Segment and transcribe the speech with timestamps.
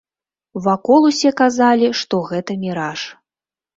[0.67, 2.99] Вакол усе казалі, што гэта міраж.